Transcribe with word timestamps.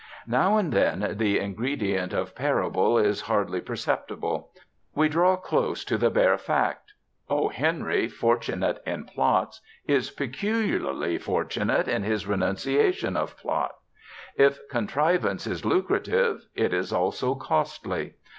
Now 0.25 0.57
and 0.57 0.73
then 0.73 1.13
the 1.19 1.37
ingredient 1.37 2.11
of 2.11 2.33
parable 2.33 2.97
is 2.97 3.21
hardly 3.21 3.61
perceptible; 3.61 4.49
we 4.95 5.07
draw 5.07 5.35
close 5.35 5.83
to 5.85 5.95
the 5.95 6.09
bare 6.09 6.39
fact. 6.39 6.93
O. 7.29 7.49
Henry, 7.49 8.07
fortunate 8.07 8.81
in 8.83 9.05
plots, 9.05 9.61
is 9.87 10.09
peculiarly 10.09 11.19
fortunate 11.19 11.87
in 11.87 12.01
his 12.01 12.25
renunciation 12.25 13.15
of 13.15 13.37
plot. 13.37 13.75
If 14.35 14.67
contrivance 14.71 15.45
is 15.45 15.63
lucrative, 15.65 16.47
it 16.55 16.73
is 16.73 16.91
also 16.91 17.35
costly. 17.35 18.13